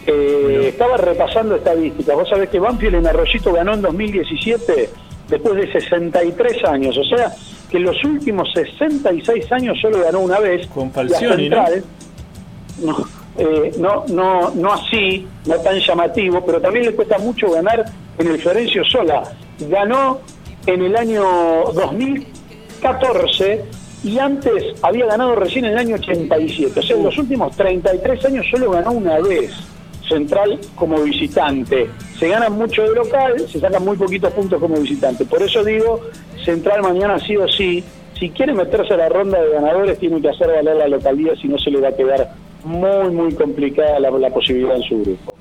Eh, 0.08 0.70
estaba 0.70 0.98
repasando 0.98 1.56
estadísticas. 1.56 2.16
Vos 2.16 2.28
sabés 2.28 2.50
que 2.50 2.60
Banfield 2.60 2.96
en 2.96 3.08
Arroyito 3.08 3.54
ganó 3.54 3.74
en 3.74 3.82
2017 3.82 4.90
después 5.30 5.56
de 5.56 5.72
63 5.72 6.64
años. 6.66 6.98
O 6.98 7.04
sea, 7.04 7.32
que 7.70 7.78
en 7.78 7.84
los 7.84 8.04
últimos 8.04 8.52
66 8.54 9.52
años 9.52 9.78
solo 9.80 10.02
ganó 10.02 10.22
una 10.22 10.40
vez. 10.40 10.66
Con 10.68 10.92
Falcioni, 10.92 11.44
Central, 11.44 11.84
¿no? 12.84 13.22
Eh, 13.38 13.72
no, 13.78 14.04
no, 14.10 14.52
no 14.52 14.74
así, 14.74 15.26
no 15.46 15.56
tan 15.56 15.80
llamativo, 15.80 16.46
pero 16.46 16.60
también 16.60 16.86
le 16.86 16.94
cuesta 16.94 17.18
mucho 17.18 17.50
ganar 17.50 17.86
en 18.18 18.28
el 18.28 18.42
Florencio 18.42 18.84
Sola. 18.84 19.24
Ganó 19.70 20.20
en 20.66 20.82
el 20.82 20.96
año 20.96 21.72
2014 22.82 23.64
y 24.04 24.18
antes 24.18 24.64
había 24.82 25.06
ganado 25.06 25.36
recién 25.36 25.66
en 25.66 25.72
el 25.72 25.78
año 25.78 25.96
87. 25.96 26.80
O 26.80 26.84
sea, 26.84 26.96
en 26.98 27.04
los 27.04 27.18
últimos 27.18 27.56
33 27.56 28.26
años 28.26 28.46
solo 28.50 28.72
ganó 28.72 28.92
una 28.92 29.20
vez. 29.20 29.52
Central 30.08 30.60
como 30.76 31.02
visitante. 31.04 31.90
Se 32.20 32.28
gana 32.28 32.50
mucho 32.50 32.82
de 32.82 32.96
local, 32.96 33.48
se 33.48 33.62
sacan 33.62 33.86
muy 33.86 33.96
poquitos 33.96 34.34
puntos 34.34 34.60
como 34.60 34.76
visitante. 34.76 35.24
Por 35.24 35.42
eso 35.42 35.64
digo, 35.64 36.02
Central 36.44 36.82
mañana 36.82 37.18
sí 37.18 37.38
o 37.38 37.48
sí, 37.48 37.82
si 38.20 38.30
quiere 38.32 38.54
meterse 38.54 38.94
a 38.94 38.98
la 38.98 39.08
ronda 39.08 39.42
de 39.42 39.52
ganadores, 39.52 39.98
tiene 40.00 40.22
que 40.22 40.30
hacer 40.30 40.48
valer 40.48 40.76
la 40.76 40.90
localidad, 40.90 41.36
si 41.42 41.48
no 41.48 41.58
se 41.58 41.72
le 41.72 41.80
va 41.80 41.90
a 41.90 41.96
quedar 41.96 42.30
muy, 42.66 43.10
muy 43.12 43.34
complicada 43.36 44.02
la, 44.02 44.12
la 44.12 44.30
posibilidad 44.32 44.76
en 44.76 44.84
su 44.84 45.02
grupo. 45.02 45.41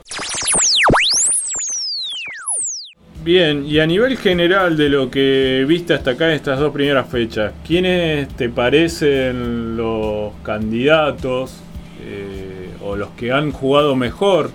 Bien, 3.22 3.66
y 3.66 3.78
a 3.80 3.86
nivel 3.86 4.16
general 4.16 4.78
de 4.78 4.88
lo 4.88 5.10
que 5.10 5.66
viste 5.68 5.92
hasta 5.92 6.12
acá 6.12 6.28
en 6.28 6.36
estas 6.36 6.58
dos 6.58 6.72
primeras 6.72 7.06
fechas, 7.06 7.52
¿quiénes 7.66 8.28
te 8.28 8.48
parecen 8.48 9.76
los 9.76 10.32
candidatos 10.42 11.62
eh, 12.02 12.70
o 12.82 12.96
los 12.96 13.10
que 13.10 13.30
han 13.30 13.52
jugado 13.52 13.94
mejor 13.94 14.50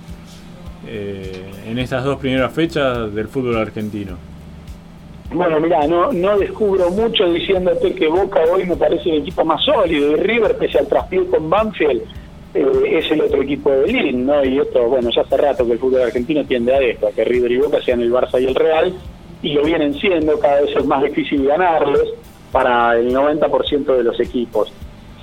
eh, 0.88 1.44
en 1.68 1.78
estas 1.78 2.04
dos 2.04 2.18
primeras 2.18 2.52
fechas 2.54 3.14
del 3.14 3.28
fútbol 3.28 3.58
argentino? 3.58 4.18
Bueno, 5.32 5.60
mira, 5.60 5.86
no, 5.86 6.38
descubro 6.40 6.90
mucho 6.90 7.32
diciéndote 7.32 7.94
que 7.94 8.08
Boca 8.08 8.40
hoy 8.52 8.66
me 8.66 8.76
parece 8.76 9.12
el 9.12 9.22
equipo 9.22 9.46
más 9.46 9.64
sólido 9.64 10.14
y 10.14 10.16
River, 10.16 10.58
pese 10.58 10.80
al 10.80 10.88
traspié 10.88 11.24
con 11.28 11.50
Banfield, 11.52 12.02
eh, 12.56 12.98
es 12.98 13.12
el 13.12 13.22
otro 13.22 13.42
equipo 13.42 13.70
de 13.70 13.88
Lin, 13.88 14.26
¿no? 14.26 14.44
Y 14.44 14.60
esto, 14.60 14.88
bueno, 14.88 15.10
ya 15.14 15.22
hace 15.22 15.38
rato 15.38 15.66
que 15.66 15.74
el 15.74 15.80
fútbol 15.80 16.04
argentino 16.04 16.44
tiende 16.46 16.74
a 16.74 16.80
esto, 16.80 17.08
a 17.08 17.12
que 17.12 17.26
River 17.26 17.52
y 17.52 17.58
Boca 17.58 17.82
sean 17.82 18.02
el 18.02 18.12
Barça 18.12 18.42
y 18.42 18.46
el 18.46 18.56
Real, 18.56 18.94
y 19.42 19.54
lo 19.54 19.64
vienen 19.64 19.94
siendo, 19.96 20.40
cada 20.40 20.62
vez 20.62 20.76
es 20.76 20.86
más 20.86 21.04
difícil 21.04 21.46
ganarles 21.46 22.14
para 22.52 22.98
el 22.98 23.14
90% 23.14 23.98
de 23.98 24.04
los 24.04 24.20
equipos. 24.20 24.72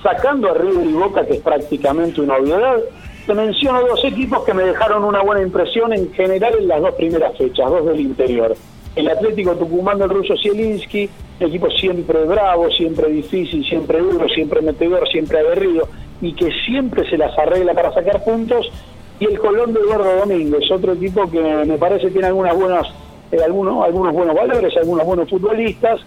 Sacando 0.01 0.51
a 0.51 0.53
River 0.53 0.85
y 0.85 0.93
Boca, 0.93 1.25
que 1.25 1.33
es 1.33 1.41
prácticamente 1.41 2.21
una 2.21 2.37
obviedad, 2.37 2.77
te 3.25 3.33
menciono 3.33 3.81
dos 3.81 4.03
equipos 4.03 4.43
que 4.43 4.53
me 4.53 4.63
dejaron 4.63 5.03
una 5.03 5.21
buena 5.21 5.41
impresión 5.41 5.93
en 5.93 6.13
general 6.13 6.53
en 6.59 6.67
las 6.67 6.81
dos 6.81 6.93
primeras 6.95 7.37
fechas, 7.37 7.69
dos 7.69 7.85
del 7.85 8.01
interior. 8.01 8.55
El 8.95 9.09
Atlético 9.09 9.55
Tucumán 9.55 9.97
del 9.97 10.09
ruso 10.09 10.35
Zielinski, 10.41 11.09
equipo 11.39 11.69
siempre 11.71 12.23
bravo, 12.25 12.69
siempre 12.71 13.09
difícil, 13.09 13.65
siempre 13.65 13.99
duro, 13.99 14.27
siempre 14.29 14.61
metedor, 14.61 15.07
siempre 15.09 15.39
aguerrido 15.39 15.87
y 16.21 16.33
que 16.33 16.49
siempre 16.65 17.09
se 17.09 17.17
las 17.17 17.37
arregla 17.37 17.73
para 17.73 17.93
sacar 17.93 18.23
puntos. 18.23 18.71
Y 19.19 19.25
el 19.25 19.39
Colón 19.39 19.73
de 19.73 19.79
Eduardo 19.79 20.17
Domínguez, 20.17 20.69
otro 20.71 20.93
equipo 20.93 21.29
que 21.29 21.39
me 21.39 21.77
parece 21.77 22.11
tiene 22.11 22.27
algunas 22.27 22.55
buenas, 22.55 22.87
eh, 23.31 23.37
algunos, 23.43 23.83
algunos 23.83 24.13
buenos 24.13 24.35
valores, 24.35 24.75
algunos 24.77 25.05
buenos 25.05 25.29
futbolistas, 25.29 26.01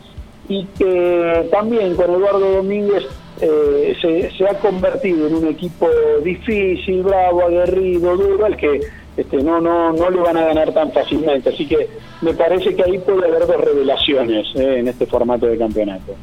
y 0.48 0.64
que 0.78 1.48
también 1.50 1.96
con 1.96 2.10
Eduardo 2.10 2.56
Domínguez 2.56 3.04
eh, 3.40 4.30
se, 4.36 4.48
ha 4.48 4.54
convertido 4.58 5.26
en 5.26 5.34
un 5.34 5.48
equipo 5.48 5.88
difícil, 6.22 7.02
bravo, 7.02 7.42
aguerrido, 7.42 8.16
duro, 8.16 8.46
al 8.46 8.56
que 8.56 8.80
este, 9.16 9.42
no, 9.42 9.61
no, 9.61 9.92
no 9.92 10.11
le 10.11 10.20
van 10.20 10.37
a 10.37 10.44
ganar 10.46 10.73
tan 10.73 10.92
fácilmente. 10.92 11.49
Así 11.50 11.66
que 11.66 11.88
me 12.20 12.35
parece 12.35 12.75
que 12.75 12.82
ahí 12.82 12.99
puede 12.99 13.26
haber 13.26 13.46
dos 13.46 13.61
revelaciones 13.64 14.46
eh, 14.56 14.80
en 14.80 14.88
este 14.88 15.06
formato 15.06 15.46
de 15.46 15.56
campeonato. 15.56 16.14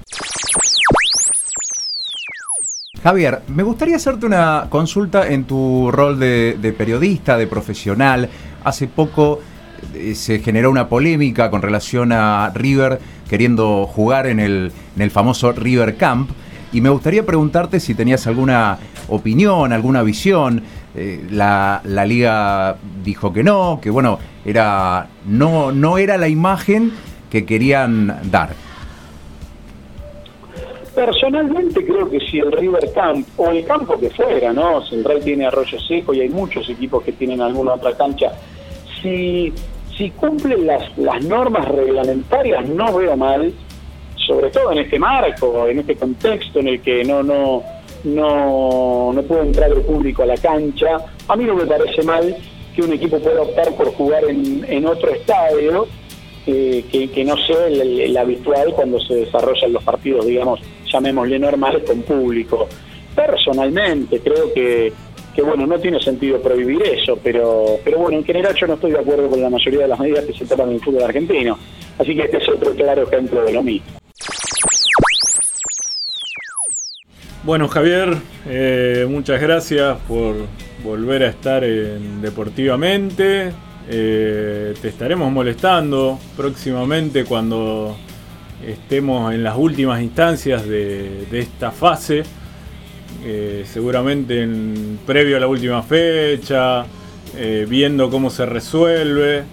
Javier, 3.02 3.42
me 3.48 3.64
gustaría 3.64 3.98
hacerte 3.98 4.26
una 4.26 4.68
consulta 4.70 5.28
en 5.28 5.44
tu 5.44 5.92
rol 5.92 6.18
de, 6.20 6.76
periodista, 6.78 7.38
de 7.38 7.48
profesional. 7.48 8.30
Hace 8.64 8.88
poco 8.88 9.42
eh, 9.94 10.16
se 10.16 10.40
generó 10.40 10.72
una 10.72 10.88
polémica 10.88 11.50
con 11.50 11.62
relación 11.62 12.14
a 12.14 12.50
River 12.56 13.00
queriendo 13.30 13.88
jugar 13.88 14.28
en 14.28 14.40
el, 14.40 14.72
en 14.96 15.02
el 15.02 15.12
famoso 15.12 15.52
River 15.52 15.98
Camp. 15.98 16.30
Y 16.72 16.80
me 16.80 16.90
gustaría 16.90 17.26
preguntarte 17.26 17.80
si 17.80 17.94
tenías 17.94 18.26
alguna 18.26 18.78
opinión, 19.10 19.74
alguna 19.74 20.04
visión. 20.04 20.64
Eh, 20.96 21.26
la, 21.32 21.82
la, 21.86 22.06
liga 22.06 22.76
dijo 23.04 23.34
que 23.34 23.44
no, 23.44 23.80
que 23.82 23.90
bueno, 23.90 24.20
era, 24.46 25.08
no, 25.26 25.72
no 25.72 25.98
era 25.98 26.18
la 26.18 26.28
imagen 26.28 26.92
que 27.32 27.46
querían 27.46 28.20
dar. 28.30 28.50
Personalmente 30.94 31.84
creo 31.84 32.08
que 32.08 32.20
si 32.20 32.38
el 32.38 32.52
River 32.52 32.92
Camp 32.94 33.28
o 33.38 33.50
el 33.50 33.66
campo 33.66 34.00
que 34.00 34.12
fuera, 34.12 34.54
¿no? 34.54 34.86
Central 34.86 35.22
tiene 35.24 35.48
Arroyo 35.48 35.80
Seco 35.80 36.14
y 36.14 36.22
hay 36.22 36.30
muchos 36.30 36.70
equipos 36.70 37.04
que 37.04 37.14
tienen 37.14 37.42
alguna 37.42 37.74
otra 37.74 37.94
cancha. 37.94 38.32
Si, 39.02 39.52
si 39.98 40.12
cumplen 40.12 40.68
las, 40.68 40.96
las 40.96 41.26
normas 41.26 41.68
reglamentarias, 41.68 42.70
no 42.70 42.96
veo 42.96 43.18
mal, 43.18 43.52
sobre 44.16 44.52
todo 44.52 44.72
en 44.72 44.80
este 44.80 45.00
marco, 45.00 45.68
en 45.68 45.80
este 45.80 45.96
contexto 45.96 46.60
en 46.60 46.68
el 46.68 46.82
que 46.82 47.04
no, 47.04 47.24
no, 47.24 47.64
no, 48.04 49.12
no 49.14 49.22
puede 49.24 49.44
entrar 49.44 49.72
el 49.72 49.82
público 49.82 50.24
a 50.24 50.26
la 50.26 50.38
cancha. 50.38 50.98
A 51.28 51.36
mí 51.36 51.46
no 51.46 51.56
me 51.56 51.66
parece 51.66 52.04
mal 52.04 52.36
que 52.76 52.82
un 52.82 52.94
equipo 52.94 53.20
pueda 53.20 53.42
optar 53.42 53.74
por 53.76 53.94
jugar 53.94 54.24
en, 54.26 54.66
en 54.68 54.86
otro 54.86 55.12
estadio 55.12 55.88
eh, 56.46 56.84
que, 56.92 57.10
que, 57.10 57.24
no 57.24 57.38
sea 57.38 57.68
el, 57.68 58.18
habitual 58.18 58.74
cuando 58.74 59.00
se 59.00 59.16
desarrollan 59.16 59.72
los 59.72 59.84
partidos, 59.84 60.26
digamos, 60.26 60.60
llamémosle 60.92 61.40
normales 61.40 61.84
con 61.88 62.02
público. 62.02 62.68
Personalmente 63.16 64.20
creo 64.20 64.54
que, 64.54 64.92
que 65.34 65.42
bueno, 65.42 65.66
no 65.66 65.80
tiene 65.80 66.02
sentido 66.02 66.42
prohibir 66.42 66.82
eso, 66.82 67.18
pero, 67.24 67.80
pero 67.84 68.00
bueno, 68.00 68.18
en 68.18 68.26
general 68.26 68.54
yo 68.56 68.68
no 68.68 68.74
estoy 68.74 68.92
de 68.92 69.00
acuerdo 69.00 69.30
con 69.30 69.42
la 69.42 69.50
mayoría 69.50 69.82
de 69.82 69.88
las 69.88 70.00
medidas 70.00 70.26
que 70.26 70.34
se 70.34 70.46
toman 70.46 70.70
en 70.70 70.76
el 70.76 70.82
fútbol 70.82 71.04
argentino. 71.04 71.58
Así 71.98 72.14
que 72.16 72.24
este 72.24 72.38
es 72.38 72.50
otro 72.50 72.74
claro 72.74 73.04
ejemplo 73.04 73.44
de 73.44 73.54
lo 73.54 73.64
mismo. 73.64 74.03
Bueno, 77.46 77.68
Javier, 77.68 78.16
eh, 78.46 79.06
muchas 79.10 79.42
gracias 79.42 79.98
por 80.08 80.34
volver 80.82 81.24
a 81.24 81.28
estar 81.28 81.66
en 81.66 82.22
Deportivamente. 82.22 83.52
Eh, 83.90 84.74
te 84.82 84.88
estaremos 84.88 85.30
molestando 85.30 86.18
próximamente 86.38 87.26
cuando 87.26 87.98
estemos 88.66 89.34
en 89.34 89.44
las 89.44 89.58
últimas 89.58 90.02
instancias 90.02 90.66
de, 90.66 91.28
esta 91.34 91.72
fase, 91.72 92.24
eh, 93.26 93.66
seguramente 93.66 94.42
en, 94.42 95.00
previo 95.06 95.36
a 95.36 95.42
la 95.42 95.48
última 95.48 95.84
fecha, 95.84 96.86
viendo 97.68 98.10
cómo 98.10 98.30
se 98.30 98.46
resuelve. 98.46 99.44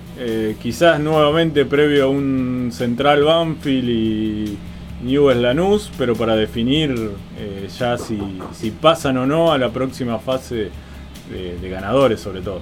Quizás 0.63 1.01
nuevamente 1.01 1.65
previo 1.65 2.05
a 2.05 2.09
un 2.09 2.71
Central 2.73 3.25
Banfield 3.25 3.89
y 3.89 4.59
Newell's 5.03 5.41
Lanús, 5.41 5.91
pero 5.97 6.15
para 6.15 6.37
definir 6.37 7.11
eh, 7.39 7.69
ya 7.79 7.97
si, 7.97 8.21
si, 8.53 8.71
pasan 8.71 9.17
o 9.19 9.27
no 9.27 9.53
a 9.53 9.59
la 9.59 9.71
próxima 9.71 10.19
fase 10.19 10.71
de, 11.31 11.59
de 11.59 11.69
ganadores 11.69 12.21
sobre 12.21 12.41
todo. 12.43 12.61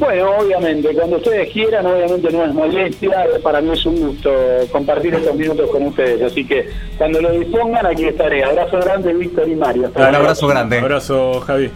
Bueno, 0.00 0.30
obviamente, 0.38 0.94
cuando 0.94 1.18
ustedes 1.18 1.52
quieran, 1.52 1.84
obviamente 1.84 2.32
no 2.32 2.42
es 2.42 2.54
molestia, 2.54 3.26
para 3.42 3.60
mí 3.60 3.70
es 3.70 3.84
un 3.84 4.00
gusto 4.00 4.32
compartir 4.72 5.14
estos 5.14 5.36
minutos 5.36 5.70
con 5.70 5.88
ustedes, 5.88 6.22
así 6.22 6.42
que 6.46 6.70
cuando 6.96 7.20
lo 7.20 7.32
dispongan 7.32 7.84
aquí 7.84 8.06
estaré. 8.06 8.42
Abrazo 8.42 8.78
grande, 8.80 9.12
Víctor 9.12 9.46
y 9.46 9.56
Mario. 9.56 9.92
Un 9.94 10.02
abrazo 10.02 10.46
grande. 10.46 10.78
Un 10.78 10.84
abrazo, 10.84 11.40
Javi. 11.40 11.70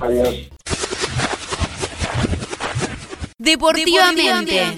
Adiós. 0.00 0.50
Deportivamente. 3.38 4.74